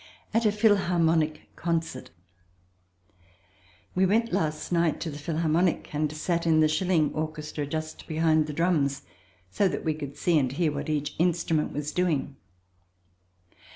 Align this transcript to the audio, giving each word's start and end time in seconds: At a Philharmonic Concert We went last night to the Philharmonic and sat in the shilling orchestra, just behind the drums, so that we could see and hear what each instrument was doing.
At 0.33 0.47
a 0.47 0.51
Philharmonic 0.51 1.47
Concert 1.55 2.09
We 3.93 4.03
went 4.07 4.33
last 4.33 4.71
night 4.71 4.99
to 5.01 5.11
the 5.11 5.19
Philharmonic 5.19 5.93
and 5.93 6.11
sat 6.11 6.47
in 6.47 6.59
the 6.59 6.67
shilling 6.67 7.13
orchestra, 7.13 7.67
just 7.67 8.07
behind 8.07 8.47
the 8.47 8.53
drums, 8.53 9.03
so 9.51 9.67
that 9.67 9.85
we 9.85 9.93
could 9.93 10.17
see 10.17 10.39
and 10.39 10.51
hear 10.51 10.71
what 10.71 10.89
each 10.89 11.13
instrument 11.19 11.71
was 11.71 11.91
doing. 11.91 12.35